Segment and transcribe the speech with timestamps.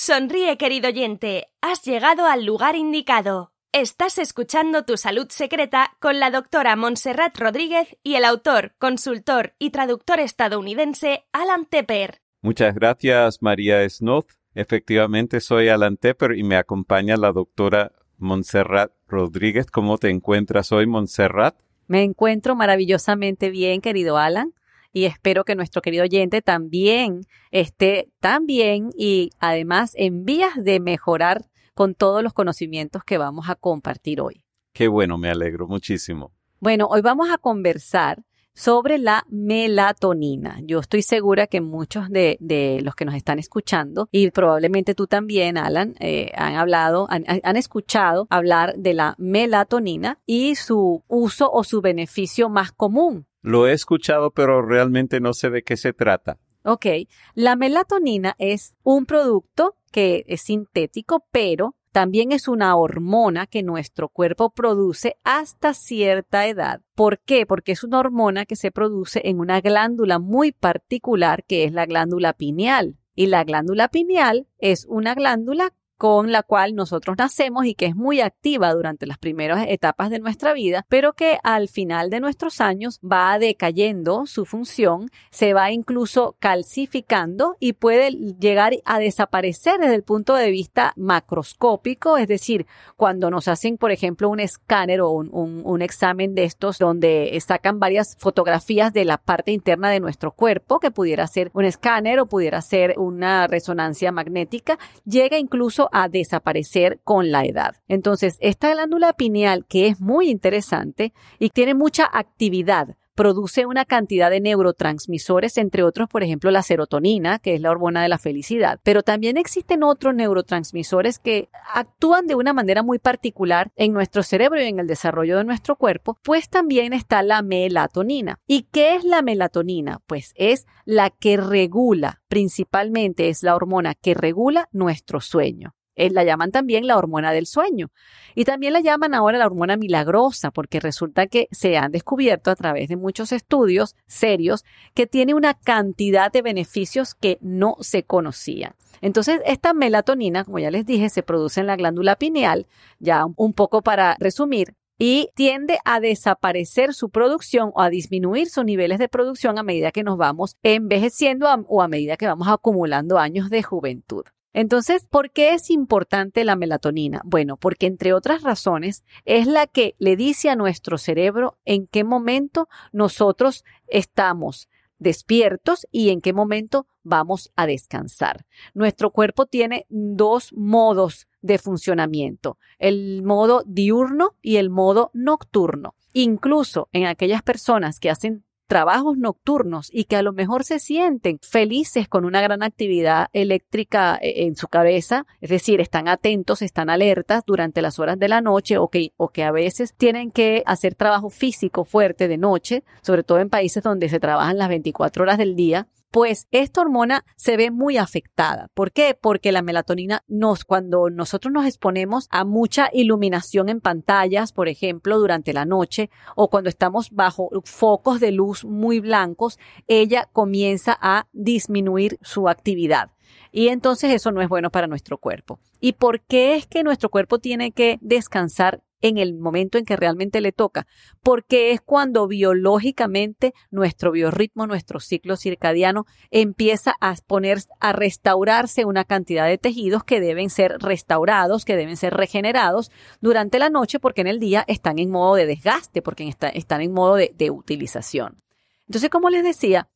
[0.00, 3.50] Sonríe, querido oyente, has llegado al lugar indicado.
[3.72, 9.70] Estás escuchando Tu Salud Secreta con la doctora Montserrat Rodríguez y el autor, consultor y
[9.70, 12.20] traductor estadounidense Alan Tepper.
[12.42, 14.34] Muchas gracias, María Snoth.
[14.54, 19.66] Efectivamente, soy Alan Tepper y me acompaña la doctora Montserrat Rodríguez.
[19.68, 21.56] ¿Cómo te encuentras hoy, Montserrat?
[21.88, 24.54] Me encuentro maravillosamente bien, querido Alan
[24.98, 27.20] y espero que nuestro querido oyente también
[27.52, 33.48] esté tan bien y además en vías de mejorar con todos los conocimientos que vamos
[33.48, 34.42] a compartir hoy.
[34.72, 36.32] Qué bueno, me alegro muchísimo.
[36.58, 40.58] Bueno, hoy vamos a conversar sobre la melatonina.
[40.64, 45.56] Yo estoy segura que muchos de, los que nos están escuchando y probablemente tú también,
[45.56, 51.62] Alan, eh, han hablado, han, han, escuchado hablar de la melatonina y su uso o
[51.62, 53.27] su beneficio más común.
[53.42, 56.38] Lo he escuchado, pero realmente no sé de qué se trata.
[56.64, 56.86] Ok,
[57.34, 64.08] la melatonina es un producto que es sintético, pero también es una hormona que nuestro
[64.08, 66.82] cuerpo produce hasta cierta edad.
[66.94, 67.46] ¿Por qué?
[67.46, 71.86] Porque es una hormona que se produce en una glándula muy particular que es la
[71.86, 72.98] glándula pineal.
[73.14, 77.96] Y la glándula pineal es una glándula con la cual nosotros nacemos y que es
[77.96, 82.60] muy activa durante las primeras etapas de nuestra vida, pero que al final de nuestros
[82.60, 89.96] años va decayendo su función, se va incluso calcificando y puede llegar a desaparecer desde
[89.96, 95.10] el punto de vista macroscópico, es decir, cuando nos hacen, por ejemplo, un escáner o
[95.10, 100.80] un, examen de estos donde sacan varias fotografías de la parte interna de nuestro cuerpo,
[100.80, 107.00] que pudiera ser un escáner o pudiera ser una resonancia magnética, llega incluso a desaparecer
[107.04, 107.76] con la edad.
[107.88, 114.30] Entonces, esta glándula pineal, que es muy interesante y tiene mucha actividad, produce una cantidad
[114.30, 118.78] de neurotransmisores, entre otros, por ejemplo, la serotonina, que es la hormona de la felicidad.
[118.84, 124.62] Pero también existen otros neurotransmisores que actúan de una manera muy particular en nuestro cerebro
[124.62, 128.38] y en el desarrollo de nuestro cuerpo, pues también está la melatonina.
[128.46, 129.98] ¿Y qué es la melatonina?
[130.06, 135.74] Pues es la que regula, principalmente es la hormona que regula nuestro sueño.
[135.98, 137.90] Eh, la llaman también la hormona del sueño.
[138.36, 142.56] Y también la llaman ahora la hormona milagrosa, porque resulta que se han descubierto a
[142.56, 144.64] través de muchos estudios serios
[144.94, 148.74] que tiene una cantidad de beneficios que no se conocían.
[149.00, 152.68] Entonces, esta melatonina, como ya les dije, se produce en la glándula pineal,
[153.00, 158.64] ya un poco para resumir, y tiende a desaparecer su producción o a disminuir sus
[158.64, 163.18] niveles de producción a medida que nos vamos envejeciendo o a medida que vamos acumulando
[163.18, 164.24] años de juventud.
[164.52, 167.20] Entonces, ¿por qué es importante la melatonina?
[167.24, 172.04] Bueno, porque entre otras razones es la que le dice a nuestro cerebro en qué
[172.04, 178.46] momento nosotros estamos despiertos y en qué momento vamos a descansar.
[178.74, 185.94] Nuestro cuerpo tiene dos modos de funcionamiento, el modo diurno y el modo nocturno.
[186.12, 191.38] Incluso en aquellas personas que hacen trabajos nocturnos y que a lo mejor se sienten
[191.42, 196.90] felices con una gran actividad eléctrica eh, en su cabeza, es decir, están atentos, están
[196.90, 200.62] alertas durante las horas de la noche o que, o que a veces tienen que
[200.66, 205.22] hacer trabajo físico fuerte de noche, sobre todo en países donde se trabajan las 24
[205.22, 208.68] horas del día, pues esta hormona se ve muy afectada.
[208.74, 209.16] ¿Por qué?
[209.20, 215.18] Porque la melatonina nos, cuando nosotros nos exponemos a mucha iluminación en pantallas, por ejemplo,
[215.18, 221.26] durante la noche, o cuando estamos bajo focos de luz muy blancos, ella comienza a
[221.32, 223.10] disminuir su actividad.
[223.52, 225.58] Y entonces eso no es bueno para nuestro cuerpo.
[225.80, 229.96] ¿Y por qué es que nuestro cuerpo tiene que descansar en el momento en que
[229.96, 230.86] realmente le toca,
[231.22, 239.04] porque es cuando biológicamente nuestro biorritmo, nuestro ciclo circadiano empieza a poner a restaurarse una
[239.04, 244.20] cantidad de tejidos que deben ser restaurados, que deben ser regenerados durante la noche porque
[244.20, 248.42] en el día están en modo de desgaste, porque están en modo de, de utilización.
[248.86, 249.88] Entonces, como les decía,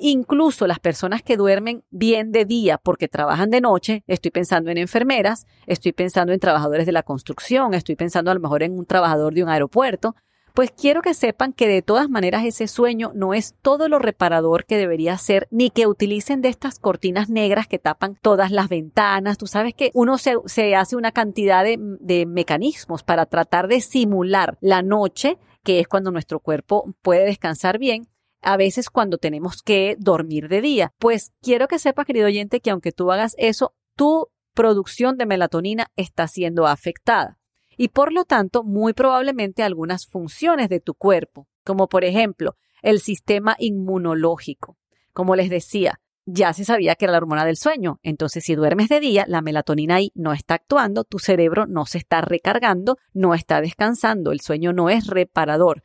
[0.00, 4.78] incluso las personas que duermen bien de día porque trabajan de noche, estoy pensando en
[4.78, 8.86] enfermeras, estoy pensando en trabajadores de la construcción, estoy pensando a lo mejor en un
[8.86, 10.16] trabajador de un aeropuerto,
[10.54, 14.64] pues quiero que sepan que de todas maneras ese sueño no es todo lo reparador
[14.64, 19.36] que debería ser, ni que utilicen de estas cortinas negras que tapan todas las ventanas.
[19.36, 24.80] Tú sabes que uno se, hace una cantidad de mecanismos para tratar de simular la
[24.80, 28.08] noche, que es cuando nuestro cuerpo puede descansar bien,
[28.42, 30.92] a veces cuando tenemos que dormir de día.
[30.98, 35.88] Pues quiero que sepas, querido oyente, que aunque tú hagas eso, tu producción de melatonina
[35.96, 37.38] está siendo afectada.
[37.76, 43.00] Y por lo tanto, muy probablemente algunas funciones de tu cuerpo, como por ejemplo el
[43.00, 44.78] sistema inmunológico.
[45.12, 48.00] Como les decía, ya se sabía que era la hormona del sueño.
[48.02, 51.98] Entonces, si duermes de día, la melatonina ahí no está actuando, tu cerebro no se
[51.98, 55.82] está recargando, no está descansando, el sueño no es reparador.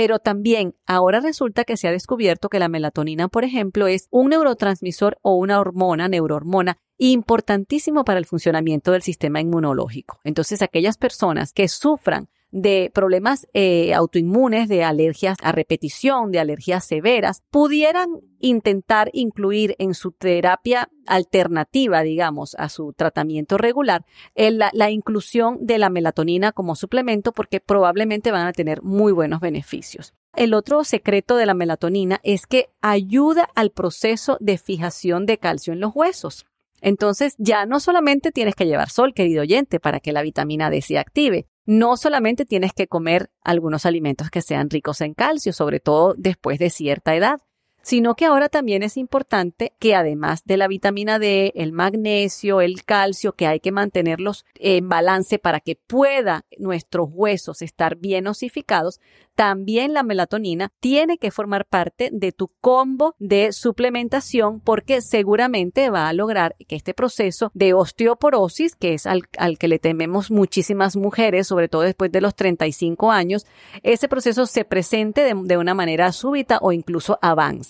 [0.00, 4.30] Pero también ahora resulta que se ha descubierto que la melatonina, por ejemplo, es un
[4.30, 10.18] neurotransmisor o una hormona, neurohormona, importantísimo para el funcionamiento del sistema inmunológico.
[10.24, 16.84] Entonces, aquellas personas que sufran de problemas eh, autoinmunes, de alergias a repetición, de alergias
[16.84, 18.08] severas, pudieran
[18.40, 24.04] intentar incluir en su terapia alternativa, digamos, a su tratamiento regular,
[24.34, 29.40] la, la inclusión de la melatonina como suplemento porque probablemente van a tener muy buenos
[29.40, 30.14] beneficios.
[30.36, 35.72] El otro secreto de la melatonina es que ayuda al proceso de fijación de calcio
[35.72, 36.46] en los huesos.
[36.80, 40.80] Entonces, ya no solamente tienes que llevar sol, querido oyente, para que la vitamina D
[40.80, 45.80] se active, no solamente tienes que comer algunos alimentos que sean ricos en calcio, sobre
[45.80, 47.40] todo después de cierta edad,
[47.82, 52.84] sino que ahora también es importante que además de la vitamina D, el magnesio, el
[52.84, 59.00] calcio, que hay que mantenerlos en balance para que pueda nuestros huesos estar bien osificados,
[59.34, 66.08] también la melatonina tiene que formar parte de tu combo de suplementación porque seguramente va
[66.08, 69.22] a lograr que este proceso de osteoporosis, que es al,
[69.58, 73.46] que le tememos muchísimas mujeres, sobre todo después de los 35 años,
[73.82, 77.69] ese proceso se presente de, de una manera súbita o incluso avance.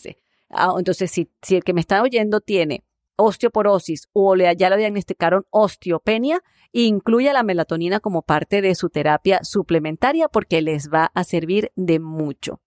[0.50, 2.84] Ah, entonces, si, el que me está oyendo tiene
[3.16, 6.42] osteoporosis o ya le diagnosticaron osteopenia,
[6.72, 12.00] incluya la melatonina como parte de su terapia suplementaria porque les va a servir de
[12.00, 12.60] mucho.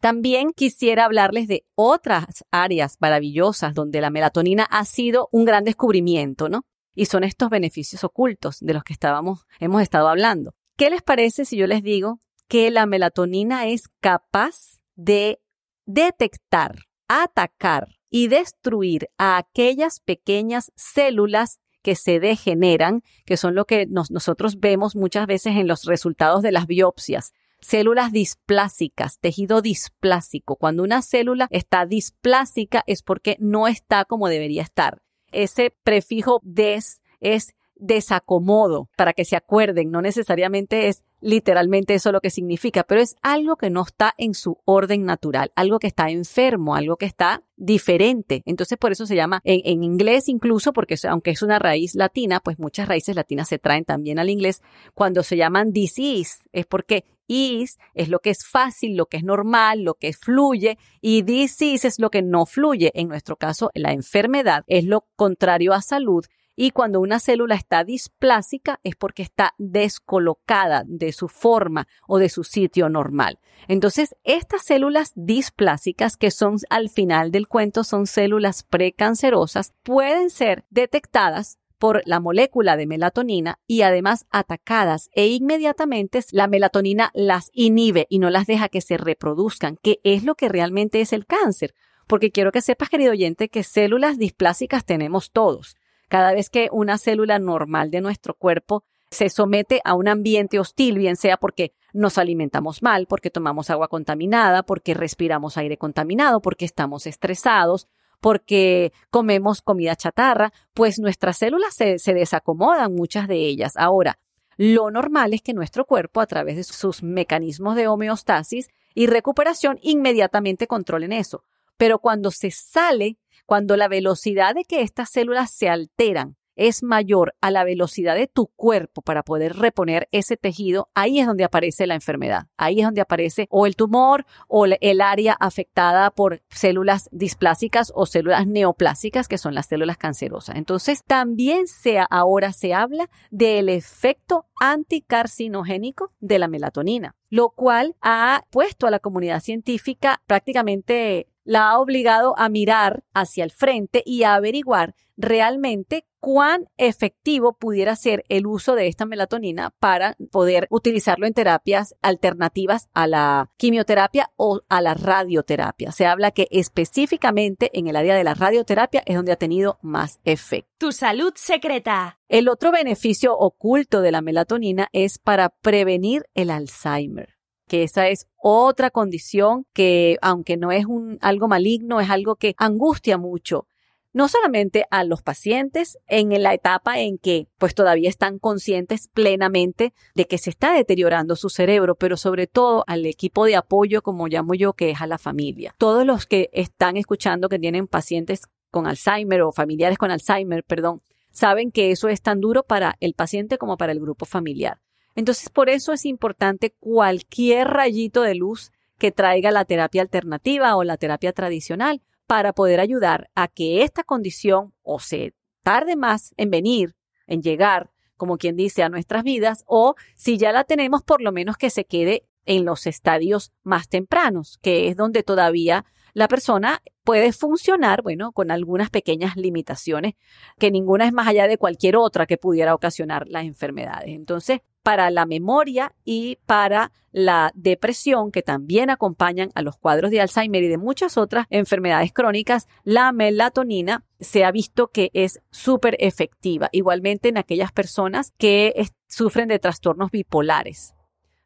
[0.00, 6.50] También quisiera hablarles de otras áreas maravillosas donde la melatonina ha sido un gran descubrimiento,
[6.50, 6.66] ¿no?
[6.94, 10.54] Y son estos beneficios ocultos de los que estábamos, hemos estado hablando.
[10.76, 15.40] ¿Qué les parece si yo les digo que la melatonina es capaz de
[15.86, 16.84] detectar
[17.22, 24.58] atacar y destruir a aquellas pequeñas células que se degeneran, que son lo que nosotros
[24.58, 27.32] vemos muchas veces en los resultados de las biopsias.
[27.60, 30.56] Células displásicas, tejido displásico.
[30.56, 35.02] Cuando una célula está displásica es porque no está como debería estar.
[35.30, 42.20] Ese prefijo des es desacomodo, para que se acuerden, no necesariamente es literalmente eso lo
[42.20, 46.10] que significa, pero es algo que no está en su orden natural, algo que está
[46.10, 48.42] enfermo, algo que está diferente.
[48.44, 52.58] Entonces por eso se llama en, inglés incluso, porque aunque es una raíz latina, pues
[52.58, 54.62] muchas raíces latinas se traen también al inglés,
[54.92, 59.24] cuando se llaman disease, es porque is es lo que es fácil, lo que es
[59.24, 62.92] normal, lo que fluye y disease es lo que no fluye.
[62.94, 66.26] En nuestro caso, la enfermedad es lo contrario a salud
[66.56, 72.28] y cuando una célula está displásica es porque está descolocada de su forma o de
[72.28, 73.38] su sitio normal.
[73.68, 80.64] Entonces, estas células displásicas, que son al final del cuento, son células precancerosas, pueden ser
[80.70, 88.06] detectadas por la molécula de melatonina y además atacadas e inmediatamente la melatonina las inhibe
[88.08, 91.74] y no las deja que se reproduzcan, que es lo que realmente es el cáncer.
[92.06, 95.76] Porque quiero que sepas, querido oyente, que células displásicas tenemos todos.
[96.14, 100.96] Cada vez que una célula normal de nuestro cuerpo se somete a un ambiente hostil,
[100.96, 106.66] bien sea porque nos alimentamos mal, porque tomamos agua contaminada, porque respiramos aire contaminado, porque
[106.66, 107.88] estamos estresados,
[108.20, 113.72] porque comemos comida chatarra, pues nuestras células se, desacomodan, muchas de ellas.
[113.76, 114.20] Ahora,
[114.56, 119.80] lo normal es que nuestro cuerpo, a través de sus mecanismos de homeostasis y recuperación,
[119.82, 121.42] inmediatamente controlen eso.
[121.76, 127.34] Pero cuando se sale cuando la velocidad de que estas células se alteran es mayor
[127.40, 131.86] a la velocidad de tu cuerpo para poder reponer ese tejido, ahí es donde aparece
[131.86, 132.46] la enfermedad.
[132.56, 138.06] Ahí es donde aparece o el tumor o el área afectada por células displásicas o
[138.06, 140.56] células neoplásicas, que son las células cancerosas.
[140.56, 148.44] Entonces, también se, ahora se habla del efecto anticarcinogénico de la melatonina, lo cual ha
[148.50, 154.24] puesto a la comunidad científica prácticamente la ha obligado a mirar hacia el frente y
[154.24, 161.26] a averiguar realmente cuán efectivo pudiera ser el uso de esta melatonina para poder utilizarlo
[161.26, 165.92] en terapias alternativas a la quimioterapia o a la radioterapia.
[165.92, 170.20] Se habla que específicamente en el área de la radioterapia es donde ha tenido más
[170.24, 170.70] efecto.
[170.78, 172.18] Tu salud secreta.
[172.28, 177.33] El otro beneficio oculto de la melatonina es para prevenir el Alzheimer
[177.66, 180.86] que esa es otra condición que, aunque no es
[181.20, 183.66] algo maligno, es algo que angustia mucho
[184.14, 189.92] no solamente a los pacientes en la etapa en que pues todavía están conscientes plenamente
[190.14, 194.28] de que se está deteriorando su cerebro, pero sobre todo al equipo de apoyo, como
[194.28, 195.74] llamo yo, que es a la familia.
[195.78, 201.00] Todos los que están escuchando que tienen pacientes con Alzheimer o familiares con Alzheimer, perdón,
[201.32, 204.83] saben que eso es tan duro para el paciente como para el grupo familiar.
[205.14, 210.84] Entonces, por eso es importante cualquier rayito de luz que traiga la terapia alternativa o
[210.84, 216.50] la terapia tradicional para poder ayudar a que esta condición o se tarde más en
[216.50, 216.94] venir,
[217.26, 221.32] en llegar, como quien dice, a nuestras vidas, o si ya la tenemos, por lo
[221.32, 225.84] menos que se quede en los estadios más tempranos, que es donde todavía
[226.14, 230.14] la persona puede funcionar, bueno, con algunas pequeñas limitaciones,
[230.58, 234.10] que ninguna es más allá de cualquier otra que pudiera ocasionar las enfermedades.
[234.10, 240.20] Entonces, para la memoria y para la depresión, que también acompañan a los cuadros de
[240.20, 245.96] Alzheimer y de muchas otras enfermedades crónicas, la melatonina se ha visto que es súper
[245.98, 250.94] efectiva, igualmente en aquellas personas que sufren de trastornos bipolares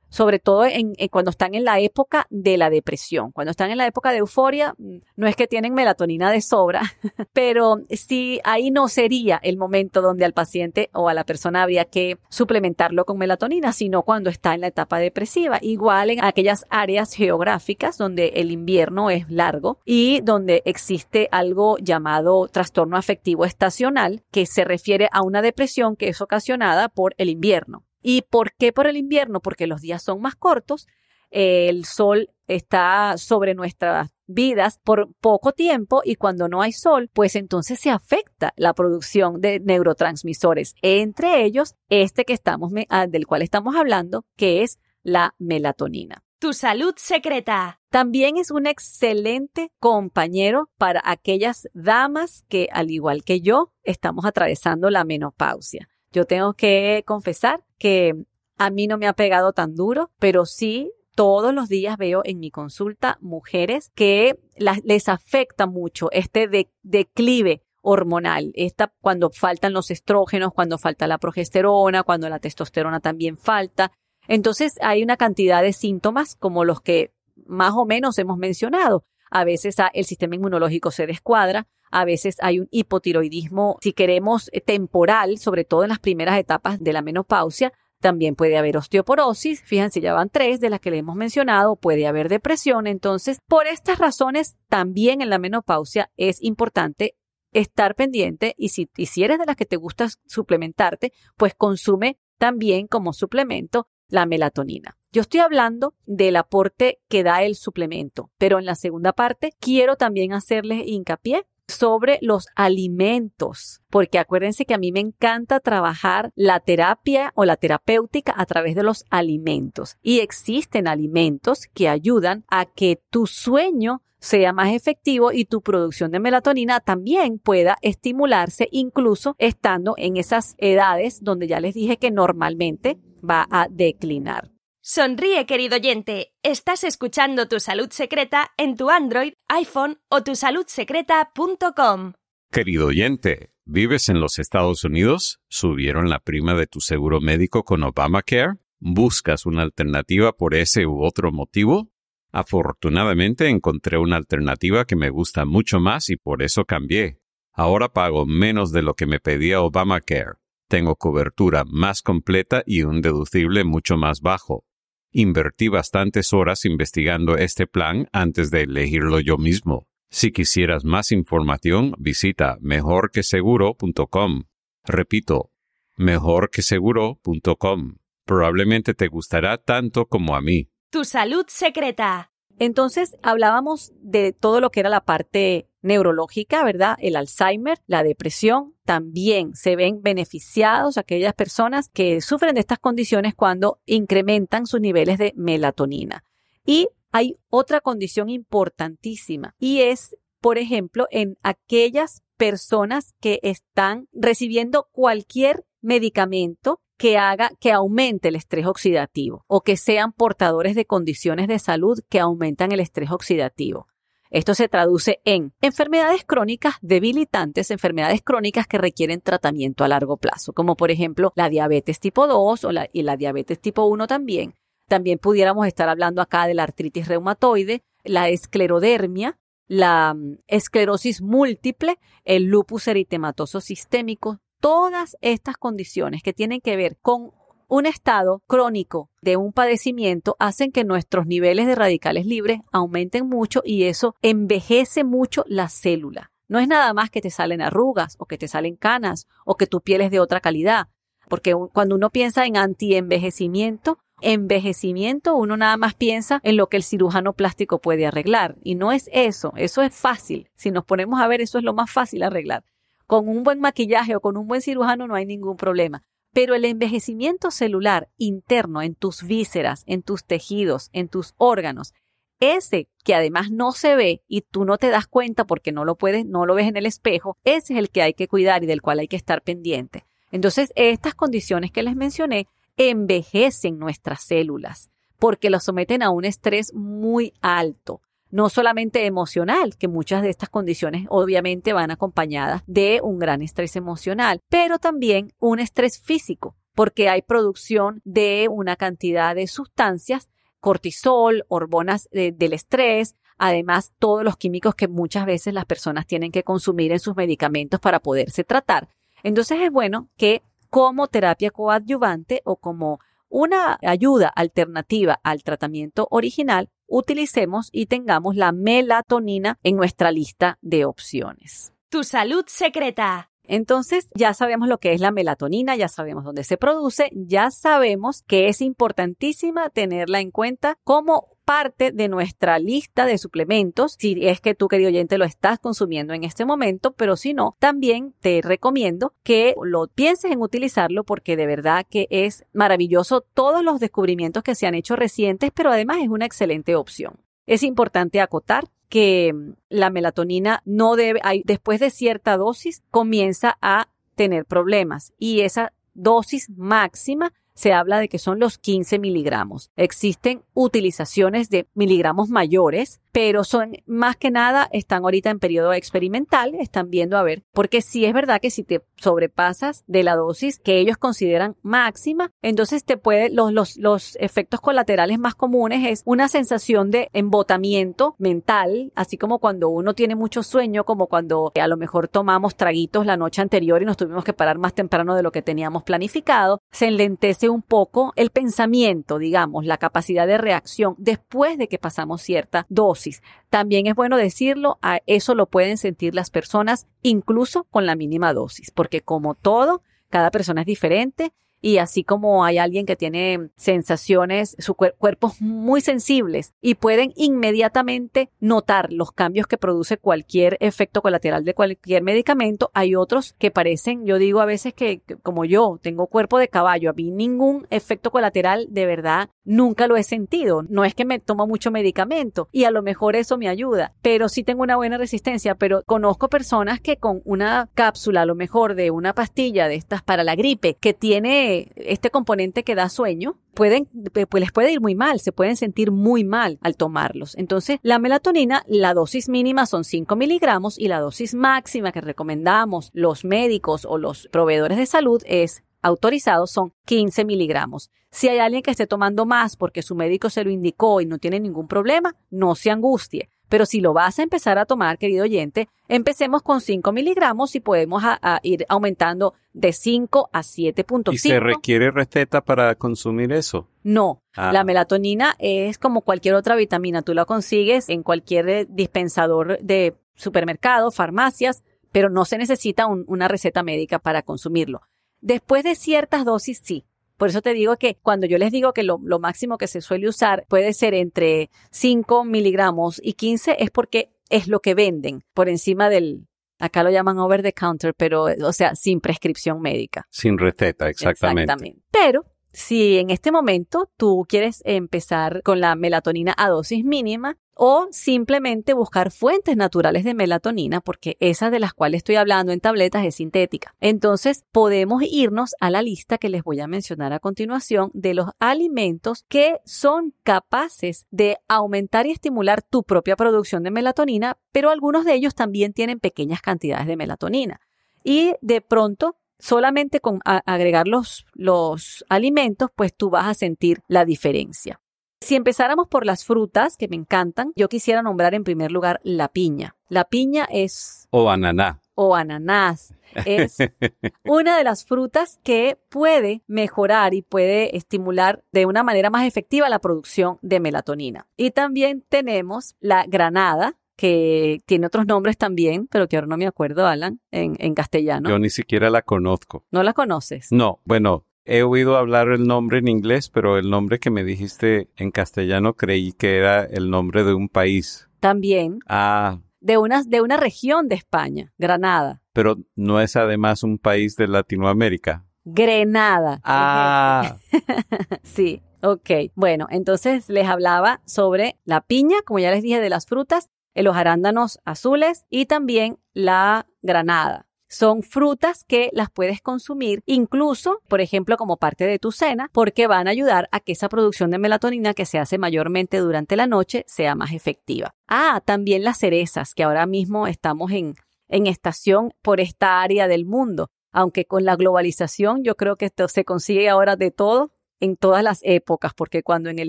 [0.09, 3.33] sobre todo en, cuando están en la época de la depresión.
[3.33, 6.83] Cuando están en la época de euforia, mm, no es que tienen melatonina de sobra,
[7.33, 11.85] pero sí ahí no sería el momento donde al paciente o a la persona habría
[11.85, 15.59] que suplementarlo con melatonina, sino cuando está en la etapa depresiva.
[15.61, 22.49] Igual en aquellas áreas geográficas donde el invierno es largo y donde existe algo llamado
[22.49, 27.88] trastorno afectivo estacional, que se refiere a una depresión que es ocasionada por el invierno.
[28.03, 29.41] ¿Y por qué por el invierno?
[29.41, 30.87] Porque los días son más cortos,
[31.31, 37.37] el sol está sobre nuestras vidas por poco tiempo y cuando no hay sol, pues
[37.37, 43.43] entonces se afecta la producción de neurotransmisores, entre ellos este que estamos ah, del cual
[43.43, 46.23] estamos hablando, que es la melatonina.
[46.39, 47.81] Tu salud secreta.
[47.91, 54.89] También es un excelente compañero para aquellas damas que, al igual que yo, estamos atravesando
[54.89, 55.89] la menopausia.
[56.13, 58.13] Yo tengo que confesar que
[58.57, 62.39] a mí no me ha pegado tan duro, pero sí todos los días veo en
[62.39, 64.39] mi consulta mujeres que
[64.85, 66.49] les afecta mucho este
[66.83, 73.37] declive hormonal, esta cuando faltan los estrógenos, cuando falta la progesterona, cuando la testosterona también
[73.37, 73.93] falta.
[74.29, 77.13] Entonces hay una cantidad de síntomas como los que
[77.47, 79.05] más o menos hemos mencionado.
[79.31, 84.61] A veces el sistema inmunológico se descuadra, a veces hay un hipotiroidismo, si queremos, eh,
[84.61, 87.73] temporal, sobre todo en las primeras etapas de la menopausia.
[88.01, 92.07] También puede haber osteoporosis, fíjense, ya van tres de las que le hemos mencionado, puede
[92.07, 92.87] haber depresión.
[92.87, 97.17] Entonces, por estas razones, también en la menopausia es importante
[97.53, 102.19] estar pendiente y si, y si eres de las que te gusta suplementarte, pues consume
[102.39, 104.98] también como suplemento la melatonina.
[105.11, 109.97] Yo estoy hablando del aporte que da el suplemento, pero en la segunda parte quiero
[109.97, 116.61] también hacerles hincapié sobre los alimentos, porque acuérdense que a mí me encanta trabajar la
[116.61, 122.67] terapia o la terapéutica a través de los alimentos y existen alimentos que ayudan a
[122.67, 129.37] que tu sueño sea más efectivo y tu producción de melatonina también pueda estimularse incluso
[129.39, 134.51] estando en esas edades donde ya les dije que normalmente va a declinar.
[134.91, 136.33] Sonríe, querido oyente.
[136.43, 142.15] Estás escuchando Tu Salud Secreta en tu Android, iPhone o tusaludsecreta.com.
[142.51, 145.41] Querido oyente, ¿vives en los Estados Unidos?
[145.51, 148.55] ¿Subieron la prima de tu seguro médico con Obamacare?
[148.79, 151.93] ¿Buscas una alternativa por ese u otro motivo?
[152.33, 157.21] Afortunadamente encontré una alternativa que me gusta mucho más y por eso cambié.
[157.53, 160.39] Ahora pago menos de lo que me pedía Obamacare.
[160.67, 164.65] Tengo cobertura más completa y un deducible mucho más bajo.
[165.11, 169.87] Invertí bastantes horas investigando este plan antes de elegirlo yo mismo.
[170.11, 174.45] Si quisieras más información, visita mejorqueseguro.com.
[174.85, 175.51] Repito,
[175.97, 177.97] mejorqueseguro.com.
[178.25, 180.69] Probablemente te gustará tanto como a mí.
[180.91, 182.33] Tu salud secreta.
[182.59, 186.97] Entonces hablábamos de todo lo que era la parte neurológica, ¿verdad?
[187.01, 193.35] El Alzheimer, la depresión, también se ven beneficiados aquellas personas que sufren de estas condiciones
[193.35, 196.25] cuando incrementan sus niveles de melatonina.
[196.65, 204.89] Y hay otra condición importantísima y es, por ejemplo, en aquellas personas que están recibiendo
[204.93, 211.47] cualquier medicamento que haga que aumente el estrés oxidativo o que sean portadores de condiciones
[211.47, 213.87] de salud que aumentan el estrés oxidativo.
[214.31, 220.53] Esto se traduce en enfermedades crónicas debilitantes, enfermedades crónicas que requieren tratamiento a largo plazo,
[220.53, 224.55] como por ejemplo la diabetes tipo 2 o la, y la diabetes tipo 1 también.
[224.87, 231.99] También pudiéramos estar hablando acá de la artritis reumatoide, la esclerodermia, la mm, esclerosis múltiple,
[232.25, 237.33] el lupus eritematoso sistémico, todas estas condiciones que tienen que ver con
[237.69, 243.61] un estado crónico de un padecimiento hacen que nuestros niveles de radicales libres aumenten mucho
[243.65, 246.33] y eso envejece mucho la célula.
[246.49, 249.67] no es nada más que te salen arrugas o que te salen canas o que
[249.67, 250.89] tu piel es de otra calidad.
[251.29, 256.83] Porque cuando uno piensa en anti-envejecimiento, envejecimiento uno nada más piensa en lo que el
[256.83, 258.57] cirujano plástico puede arreglar.
[258.63, 260.49] Y no es eso, eso es fácil.
[260.55, 262.65] Si nos ponemos a ver, eso es lo más fácil arreglar.
[263.07, 266.03] Con un buen maquillaje o con un buen cirujano no hay ningún problema.
[266.39, 271.95] Pero el envejecimiento celular interno en tus vísceras, en tus tejidos, en tus órganos,
[272.39, 275.97] ese que además no se ve y tú no te das cuenta porque no lo
[275.97, 278.69] puedes, no lo ves en el espejo, ese es el que hay que cuidar y
[278.69, 280.05] del cual hay que estar pendiente.
[280.31, 286.73] Entonces, estas condiciones que les mencioné envejecen nuestras células porque lo someten a un estrés
[286.73, 293.19] muy alto no solamente emocional, que muchas de estas condiciones obviamente van acompañadas de un
[293.19, 299.47] gran estrés emocional, pero también un estrés físico, porque hay producción de una cantidad de
[299.47, 300.29] sustancias,
[300.61, 306.43] cortisol, hormonas del estrés, además todos los químicos que muchas veces las personas tienen que
[306.43, 308.89] consumir en sus medicamentos para poderse tratar.
[309.23, 316.71] Entonces es bueno que como terapia coadyuvante o como una ayuda alternativa al tratamiento original,
[316.87, 321.73] utilicemos y tengamos la melatonina en nuestra lista de opciones.
[321.89, 323.31] Tu salud secreta.
[323.45, 328.23] Entonces ya sabemos lo que es la melatonina, ya sabemos dónde se produce, ya sabemos
[328.27, 334.43] que es importantísima tenerla en cuenta como parte de nuestra lista de suplementos, si es
[334.43, 338.43] que tú, querido oyente, lo estás consumiendo en este momento, pero si no, también te
[338.43, 344.43] recomiendo que lo pienses en utilizarlo porque de verdad que es maravilloso todos los descubrimientos
[344.43, 347.19] que se han hecho recientes, pero además es una excelente opción.
[347.47, 349.33] Es importante acotar que
[349.71, 356.51] la melatonina no debe, después de cierta dosis, comienza a tener problemas y esa dosis
[356.51, 359.73] máxima se habla de que son los 15 miligramos.
[359.75, 366.55] Existen utilizaciones de miligramos mayores, pero son más que nada, están ahorita en periodo experimental,
[366.55, 370.61] están viendo a ver, porque sí es verdad que si te sobrepasas de la dosis
[370.61, 376.03] que ellos consideran máxima, entonces te puede, los, los, los efectos colaterales más comunes es
[376.05, 381.67] una sensación de embotamiento mental, así como cuando uno tiene mucho sueño, como cuando a
[381.67, 385.25] lo mejor tomamos traguitos la noche anterior y nos tuvimos que parar más temprano de
[385.25, 390.95] lo que teníamos planificado, se enlentece un poco el pensamiento, digamos, la capacidad de reacción
[390.99, 393.08] después de que pasamos cierta dosis
[393.51, 398.33] también es bueno decirlo, a eso lo pueden sentir las personas incluso con la mínima
[398.33, 403.51] dosis, porque como todo, cada persona es diferente y así como hay alguien que tiene
[403.57, 411.03] sensaciones, su cuerpos muy sensibles y pueden inmediatamente notar los cambios que produce cualquier efecto
[411.03, 415.79] colateral de cualquier medicamento, hay otros que parecen, yo digo a veces que como yo
[415.83, 420.63] tengo cuerpo de caballo, a mí ningún efecto colateral de verdad nunca lo he sentido.
[420.69, 424.29] No es que me tomo mucho medicamento y a lo mejor eso me ayuda, pero
[424.29, 428.75] sí tengo una buena resistencia, pero conozco personas que con una cápsula, a lo mejor
[428.75, 433.39] de una pastilla de estas para la gripe, que tiene este componente que da sueño,
[433.55, 437.37] pueden, pues les puede ir muy mal, se pueden sentir muy mal al tomarlos.
[437.37, 442.91] Entonces, la melatonina, la dosis mínima son 5 miligramos y la dosis máxima que recomendamos
[442.93, 447.91] los médicos o los proveedores de salud es autorizados son 15 miligramos.
[448.11, 451.19] Si hay alguien que esté tomando más porque su médico se lo indicó y no
[451.19, 453.29] tiene ningún problema, no se angustie.
[453.49, 457.61] Pero si lo vas a empezar a tomar, querido oyente, empecemos con 5 miligramos y
[457.61, 458.03] podemos
[458.43, 461.15] ir aumentando de 5 a 7.5.
[461.15, 463.67] ¿Y se requiere receta para consumir eso?
[463.83, 464.53] No, ah.
[464.53, 467.03] la melatonina es como cualquier otra vitamina.
[467.03, 473.29] Tú la consigues en cualquier eh, dispensador de supermercado, farmacias, pero no se necesita una
[473.29, 474.83] receta médica para consumirlo.
[475.21, 476.85] Después de ciertas dosis, sí.
[477.17, 480.09] Por eso te digo que cuando yo les digo que lo, máximo que se suele
[480.09, 485.49] usar puede ser entre 5 miligramos y 15 es porque es lo que venden por
[485.49, 486.29] encima del,
[486.61, 490.07] acá lo llaman over the counter, pero o sea, sin prescripción médica.
[490.11, 491.43] Sin receta, exactamente.
[491.43, 491.83] Exactamente.
[491.91, 497.89] Pero si en este momento tú quieres empezar con la melatonina a dosis mínima, o
[497.91, 503.05] simplemente buscar fuentes naturales de melatonina, porque esa de las cuales estoy hablando en tabletas
[503.05, 503.75] es sintética.
[503.81, 508.29] Entonces, podemos irnos a la lista que les voy a mencionar a continuación de los
[508.39, 515.05] alimentos que son capaces de aumentar y estimular tu propia producción de melatonina, pero algunos
[515.05, 517.61] de ellos también tienen pequeñas cantidades de melatonina.
[518.05, 524.05] Y de pronto solamente con agregar los, los, alimentos, pues tú vas a sentir la
[524.05, 524.81] diferencia.
[525.21, 529.29] Si empezáramos por las frutas, que me encantan, yo quisiera nombrar en primer lugar la
[529.29, 529.77] piña.
[529.89, 531.09] La piña es...
[531.11, 531.81] O ananá.
[531.95, 532.95] O ananás.
[533.25, 533.59] Es
[534.25, 539.69] una de las frutas que puede mejorar y puede estimular de una manera más efectiva
[539.69, 541.27] la producción de melatonina.
[541.37, 546.47] Y también tenemos la granada, que tiene otros nombres también, pero que ahora no me
[546.47, 548.31] acuerdo, Alan, en, en castellano.
[548.31, 549.65] Yo ni siquiera la conozco.
[549.73, 550.53] ¿No la conoces?
[550.53, 554.91] No, bueno, he oído hablar el nombre en inglés, pero el nombre que me dijiste
[554.97, 558.09] en castellano creí que era el nombre de un país.
[558.21, 558.79] También.
[558.87, 562.23] Ah, De una, de una región de España, Granada.
[562.33, 565.25] pero no es además un país de Latinoamérica.
[565.45, 566.41] Grenada.
[566.45, 567.37] Ah,
[568.23, 569.11] Sí, ok.
[569.35, 573.97] Bueno, entonces les hablaba sobre la piña, como ya les dije, de las frutas, los
[573.97, 577.47] arándanos azules y también la granada.
[577.69, 582.87] Son frutas que las puedes consumir incluso, por ejemplo, como parte de tu cena, porque
[582.87, 586.47] van a ayudar a que esa producción de melatonina que se hace mayormente durante la
[586.47, 587.95] noche sea más efectiva.
[588.07, 590.95] Ah, también las cerezas, que ahora mismo estamos en,
[591.29, 596.09] en estación por esta área del mundo, aunque con la globalización yo creo que esto
[596.09, 599.69] se consigue ahora de todo en todas las épocas, porque cuando en el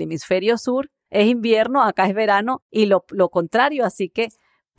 [0.00, 4.28] hemisferio sur es invierno, acá es verano y lo, lo contrario, así que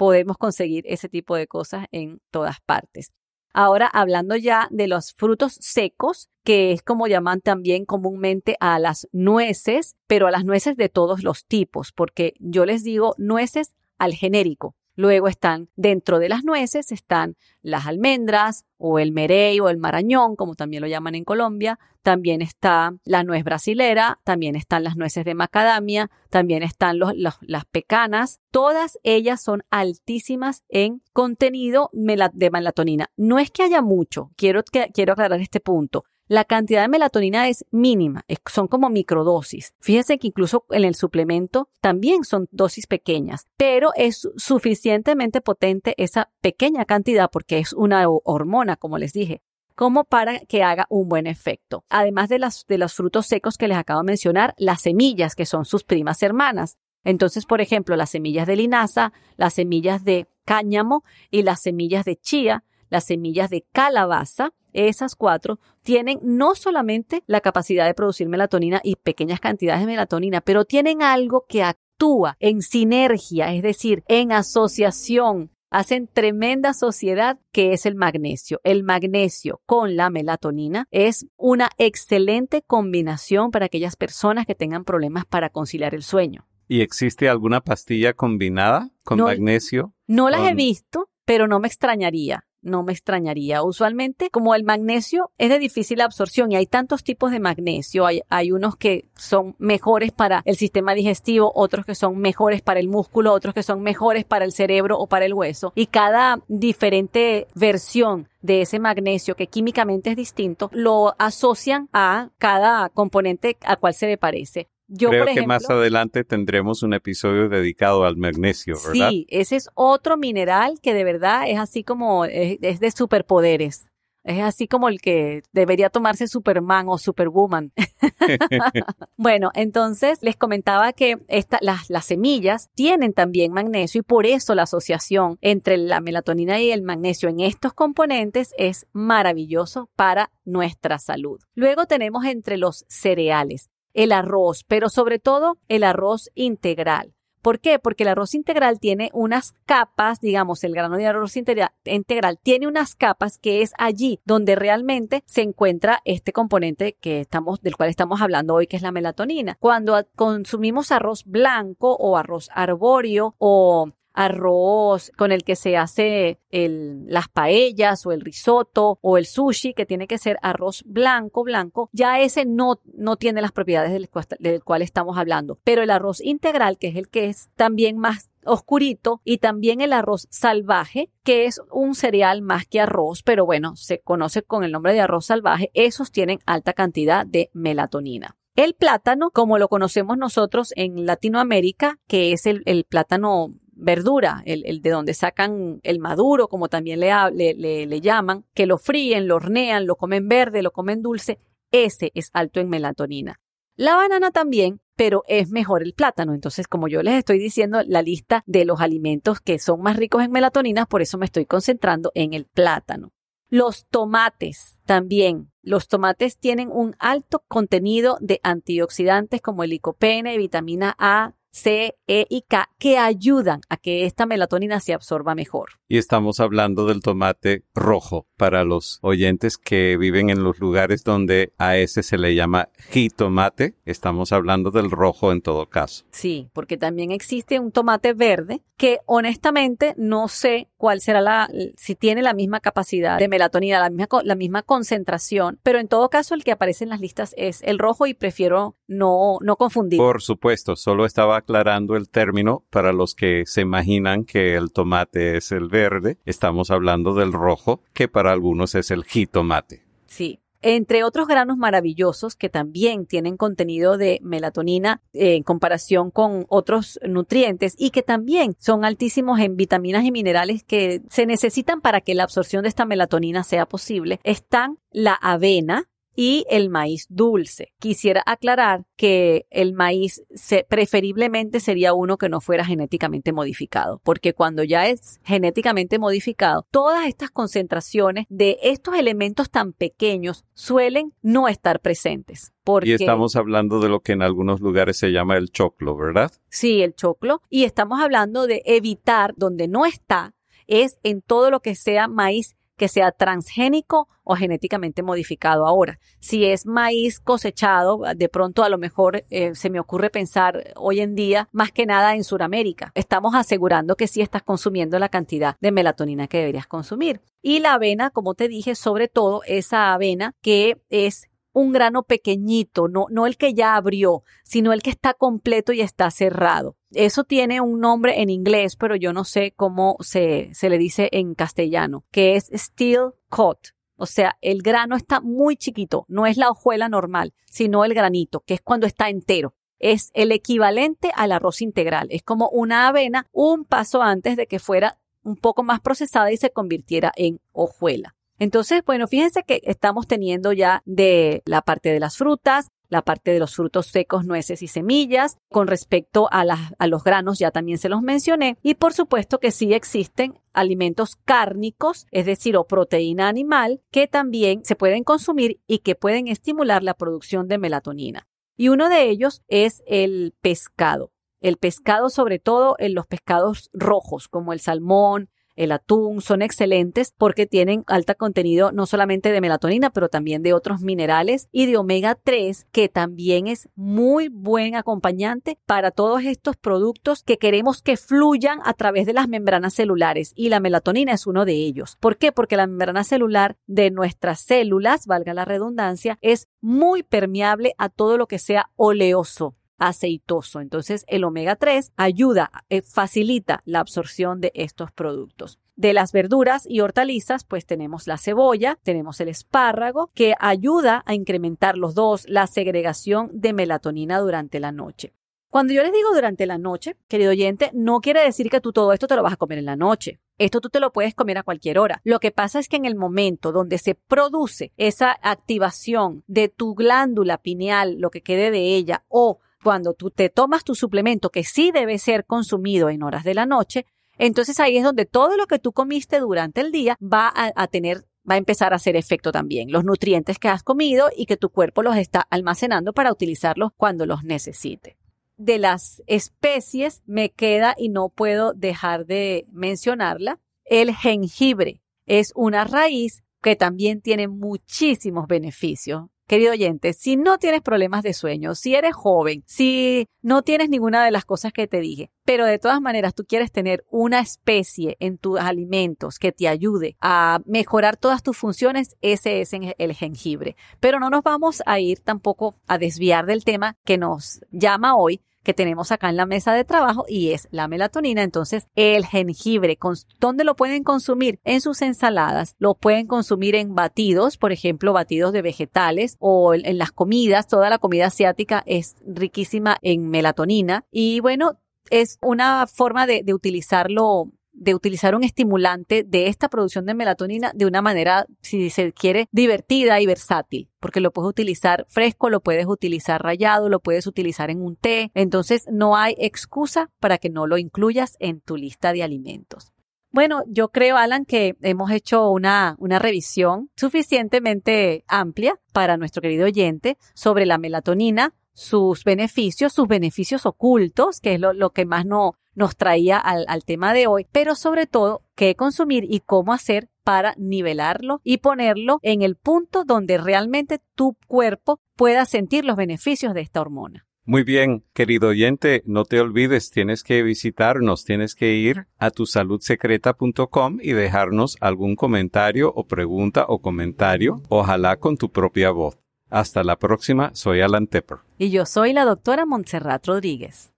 [0.02, 3.12] podemos conseguir ese tipo de cosas en todas partes.
[3.54, 9.08] Ahora, hablando ya de los frutos secos, que es como llaman también comúnmente a las
[9.12, 14.16] nueces, pero a las nueces de todos los tipos, porque yo les digo nueces al
[14.16, 14.76] genérico.
[14.96, 20.36] Luego están dentro de las nueces, están las almendras o el merey o el marañón,
[20.36, 21.80] como también lo llaman en Colombia.
[22.02, 27.38] También está la nuez brasilera, también están las nueces de macadamia, también están los- los-
[27.42, 28.40] las pecanas.
[28.52, 33.10] Todas ellas son altísimas en contenido de melatonina.
[33.18, 36.04] No es que haya mucho, quiero, quiero aclarar este punto.
[36.32, 39.74] La cantidad de melatonina es mínima, son como microdosis.
[39.82, 46.30] Fíjense que incluso en el suplemento también son dosis pequeñas, pero es suficientemente potente esa
[46.40, 49.42] pequeña cantidad porque es una ho- hormona, como les dije,
[49.76, 51.84] como para que haga un buen efecto.
[51.90, 55.66] Además de, de los frutos secos que les acabo de mencionar, las semillas, que son
[55.66, 56.78] sus primas hermanas.
[57.04, 62.16] Entonces, por ejemplo, las semillas de linaza, las semillas de cáñamo y las semillas de
[62.16, 68.80] chía, las semillas de calabaza, esas cuatro tienen no solamente la capacidad de producir melatonina
[68.84, 74.32] y pequeñas cantidades de melatonina, pero tienen algo que actúa en sinergia, es decir, en
[74.32, 75.50] asociación.
[75.74, 78.60] Hacen tremenda sociedad que es el magnesio.
[78.66, 85.26] El magnesio con la melatonina es una excelente combinación para aquellas personas que tengan problemas
[85.26, 86.46] para conciliar el sueño.
[86.72, 89.26] ¿y existe alguna pastilla combinada con No.
[89.26, 89.94] magnesio?
[90.08, 92.46] No las he visto, pero no me extrañaría.
[92.62, 93.64] No me extrañaría.
[93.64, 98.22] Usualmente, como el magnesio es de difícil absorción y hay tantos tipos de magnesio, hay,
[98.30, 102.88] hay unos que son mejores para el sistema digestivo, otros que son mejores para el
[102.88, 105.74] músculo, otros que son mejores para el cerebro o para el hueso.
[105.76, 112.90] Y cada diferente versión de ese magnesio que químicamente es distinto, lo asocian a cada
[112.90, 114.71] componente a cual se le parece.
[114.94, 119.10] Yo, Creo por que más adelante tendremos un episodio dedicado al magnesio, ¿verdad?
[119.10, 123.86] Sí, ese es otro mineral que de verdad es así como, es, es de superpoderes.
[124.24, 127.72] Es así como el que debería tomarse Superman o Superwoman.
[129.18, 134.54] bueno, entonces les comentaba que esta- las, las semillas tienen también magnesio y por eso
[134.56, 141.00] la asociación entre la melatonina y el magnesio en estos componentes es maravilloso para nuestra
[141.00, 141.40] salud.
[141.56, 147.14] Luego tenemos entre los cereales el arroz, pero sobre todo el arroz integral.
[147.42, 147.80] ¿Por qué?
[147.80, 152.68] Porque el arroz integral tiene unas capas, digamos, el grano de arroz integra- integral tiene
[152.68, 158.54] unas capas que es allí donde realmente se encuentra este componente del cual estamos hablando
[158.54, 159.58] hoy, que es la melatonina.
[159.60, 167.06] Cuando consumimos arroz blanco o arroz arbóreo o arroz con el que se hace el-
[167.08, 171.90] las paellas o el risotto o el sushi, que tiene que ser arroz blanco, blanco,
[171.92, 175.60] ya ese no, no tiene las propiedades del, cual- del cual estamos hablando.
[175.64, 179.94] Pero el arroz integral, que es el que es también más oscurito y también el
[179.94, 184.72] arroz salvaje, que es un cereal más que arroz, pero bueno, se conoce con el
[184.72, 188.38] nombre de arroz salvaje, esos tienen alta cantidad de melatonina.
[188.56, 194.64] El plátano, como lo conocemos nosotros en Latinoamérica, que es el, el plátano verdura, el,
[194.66, 199.28] el de donde sacan el maduro, como también le, le- le llaman, que lo fríen,
[199.28, 201.38] lo hornean, lo comen verde, lo comen dulce,
[201.72, 203.40] ese es alto en melatonina.
[203.76, 206.34] La banana también, pero es mejor el plátano.
[206.34, 210.24] Entonces, como yo les estoy diciendo, la lista de los alimentos que son más ricos
[210.24, 213.12] en melatonina, por eso me estoy concentrando en el plátano.
[213.50, 215.52] Los tomates también.
[215.64, 222.26] Los tomates tienen un alto contenido de antioxidantes como el licopene, vitamina A, C, E
[222.30, 225.72] y K que ayudan a que esta melatonina se absorba mejor.
[225.88, 231.54] Y estamos hablando del tomate rojo para los oyentes que viven en los lugares donde
[231.58, 233.76] a ese se le llama jitomate.
[233.86, 236.06] Estamos hablando del rojo en todo caso.
[236.12, 241.94] Sí, porque también existe un tomate verde que honestamente no sé cuál será la, si
[241.94, 246.34] tiene la misma capacidad de melatonina, la misma, la misma concentración, pero en todo caso
[246.34, 250.00] el que aparece en las listas es el rojo y prefiero no, no confundir.
[250.00, 255.38] Por supuesto, solo estaba aclarando el término para los que se imaginan que el tomate
[255.38, 256.18] es el verde.
[256.26, 259.84] Estamos hablando del rojo, que para algunos es el jitomate.
[260.08, 266.46] Sí, entre otros granos maravillosos que también tienen contenido de melatonina eh, en comparación con
[266.50, 272.02] otros nutrientes y que también son altísimos en vitaminas y minerales que se necesitan para
[272.02, 277.74] que la absorción de esta melatonina sea posible, están la avena, y el maíz dulce.
[277.80, 280.24] Quisiera aclarar que el maíz
[280.70, 287.08] preferiblemente sería uno que no fuera genéticamente modificado, porque cuando ya es genéticamente modificado, todas
[287.08, 292.54] estas concentraciones de estos elementos tan pequeños suelen no estar presentes.
[292.84, 296.32] Y estamos hablando de lo que en algunos lugares se llama el choclo, ¿verdad?
[296.50, 297.42] Sí, el choclo.
[297.50, 300.36] Y estamos hablando de evitar donde no está,
[300.68, 305.68] es en todo lo que sea maíz que sea transgénico o genéticamente modificado.
[305.68, 310.74] Ahora, si es maíz cosechado, de pronto a lo mejor eh, se me ocurre pensar
[310.78, 312.92] hoy en día más que nada en Sudamérica.
[312.96, 317.22] Estamos asegurando que sí estás consumiendo la cantidad de melatonina que deberías consumir.
[317.44, 322.88] Y la avena, como te dije, sobre todo esa avena que es un grano pequeñito,
[322.88, 326.78] no, no el que ya abrió, sino el que está completo y está cerrado.
[326.92, 331.10] Eso tiene un nombre en inglés, pero yo no sé cómo se, se le dice
[331.12, 333.58] en castellano, que es steel cut.
[333.96, 338.42] O sea, el grano está muy chiquito, no es la hojuela normal, sino el granito,
[338.42, 339.54] que es cuando está entero.
[339.78, 342.08] Es el equivalente al arroz integral.
[342.12, 346.38] Es como una avena un paso antes de que fuera un poco más procesada y
[346.38, 348.16] se convirtiera en hojuela.
[348.42, 353.32] Entonces, bueno, fíjense que estamos teniendo ya de la parte de las frutas, la parte
[353.32, 355.38] de los frutos secos, nueces y semillas.
[355.52, 356.44] Con respecto a,
[356.80, 358.58] a, los granos, ya también se los mencioné.
[358.64, 364.66] Y por supuesto que sí existen alimentos cárnicos, es decir, o proteína animal, que también
[364.66, 368.28] se pueden consumir y que pueden estimular la producción de melatonina.
[368.58, 371.12] Y uno de ellos es el pescado.
[371.42, 377.14] El pescado, sobre todo en los pescados rojos, como el salmón, el atún, son excelentes
[377.18, 381.78] porque tienen alto contenido no solamente de melatonina, pero también de otros minerales y de
[381.78, 387.98] omega 3, que también es muy buen acompañante para todos estos productos que queremos que
[387.98, 391.98] fluyan a través de las membranas celulares y la melatonina es uno de ellos.
[392.00, 392.32] ¿Por qué?
[392.32, 398.18] Porque la membrana celular de nuestras células, valga la redundancia, es muy permeable a todo
[398.18, 400.62] lo que sea oleoso aceitoso.
[400.62, 405.60] Entonces, el omega 3 ayuda, eh, facilita la absorción de estos productos.
[405.76, 411.16] De las verduras y hortalizas, pues tenemos la cebolla, tenemos el espárrago, que ayuda a
[411.16, 415.14] incrementar los dos, la segregación de melatonina durante la noche.
[415.50, 418.94] Cuando yo les digo durante la noche, querido oyente, no quiere decir que tú todo
[418.94, 420.22] esto te lo vas a comer en la noche.
[420.38, 422.00] Esto tú te lo puedes comer a cualquier hora.
[422.06, 426.74] Lo que pasa es que en el momento donde se produce esa activación de tu
[426.74, 431.44] glándula pineal, lo que quede de ella, o cuando tú te tomas tu suplemento que
[431.44, 433.86] sí debe ser consumido en horas de la noche,
[434.18, 438.06] entonces ahí es donde todo lo que tú comiste durante el día va a, tener
[438.30, 439.72] va a empezar a hacer efecto también.
[439.72, 444.06] Los nutrientes que has comido y que tu cuerpo los está almacenando para utilizarlos cuando
[444.06, 444.98] los necesite.
[445.38, 451.82] De las especies me queda y no puedo dejar de mencionarla, el jengibre.
[452.06, 456.04] Es una raíz que también tiene muchísimos beneficios.
[456.32, 461.04] Querido oyente, si no tienes problemas de sueño, si eres joven, si no tienes ninguna
[461.04, 464.96] de las cosas que te dije, pero de todas maneras tú quieres tener una especie
[465.02, 470.56] en tus alimentos que te ayude a mejorar todas tus funciones, ese es el jengibre.
[470.80, 475.20] Pero no nos vamos a ir tampoco a desviar del tema que nos llama hoy,
[475.44, 478.24] que tenemos acá en la mesa de trabajo y es la melatonina.
[478.24, 479.78] Entonces, el jengibre,
[480.20, 481.40] ¿dónde lo pueden consumir?
[481.44, 486.78] En sus ensaladas, lo pueden consumir en batidos, por ejemplo, batidos de vegetales o en,
[486.78, 487.48] las comidas.
[487.48, 493.34] Toda la comida asiática es riquísima en melatonina y bueno, es una forma de, de
[493.34, 498.92] utilizarlo de utilizar un estimulante de esta producción de melatonina de una manera, si se
[498.94, 504.08] quiere, divertida y versátil, porque lo puedes utilizar fresco, lo puedes utilizar rayado, lo puedes
[504.08, 508.58] utilizar en un té, entonces no hay excusa para que no lo incluyas en tu
[508.58, 509.72] lista de alimentos.
[510.14, 516.46] Bueno, yo creo, Alan, que hemos hecho una, una revisión suficientemente amplia para nuestro querido
[516.46, 522.34] oyente sobre la melatonina, sus beneficios, sus beneficios ocultos, que es lo, que más no,
[522.54, 526.90] nos traía al, al tema de hoy, pero sobre todo qué consumir y cómo hacer
[527.04, 533.34] para nivelarlo y ponerlo en el punto donde realmente tu cuerpo pueda sentir los beneficios
[533.34, 534.06] de esta hormona.
[534.24, 540.78] Muy bien, querido oyente, no te olvides, tienes que visitarnos, tienes que ir a tusaludsecreta.com
[540.80, 546.01] y dejarnos algún comentario o pregunta o comentario, ojalá con tu propia voz.
[546.32, 548.20] Hasta la próxima, soy Alan Tepper.
[548.38, 550.71] Y yo soy la doctora Montserrat Rodríguez.